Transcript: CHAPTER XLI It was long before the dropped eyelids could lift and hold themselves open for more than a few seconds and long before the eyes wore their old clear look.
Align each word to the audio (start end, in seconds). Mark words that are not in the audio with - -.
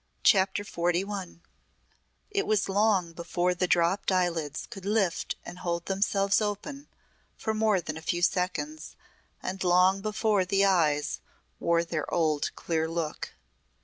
CHAPTER 0.23 0.63
XLI 0.63 1.41
It 2.31 2.47
was 2.47 2.67
long 2.67 3.13
before 3.13 3.53
the 3.53 3.67
dropped 3.67 4.11
eyelids 4.11 4.67
could 4.71 4.83
lift 4.83 5.35
and 5.45 5.59
hold 5.59 5.85
themselves 5.85 6.41
open 6.41 6.87
for 7.37 7.53
more 7.53 7.79
than 7.79 7.97
a 7.97 8.01
few 8.01 8.23
seconds 8.23 8.95
and 9.43 9.63
long 9.63 10.01
before 10.01 10.43
the 10.43 10.65
eyes 10.65 11.19
wore 11.59 11.83
their 11.83 12.11
old 12.11 12.49
clear 12.55 12.89
look. 12.89 13.35